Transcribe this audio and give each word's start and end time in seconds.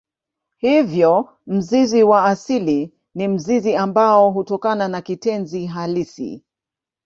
Hivyo 0.57 1.29
mzizi 1.47 2.03
wa 2.03 2.25
asili 2.25 2.93
ni 3.15 3.27
mzizi 3.27 3.75
ambao 3.75 4.31
hutokana 4.31 4.87
na 4.87 5.01
kitenzi 5.01 5.65
halisi. 5.65 6.43